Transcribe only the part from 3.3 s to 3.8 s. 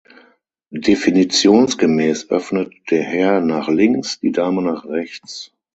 nach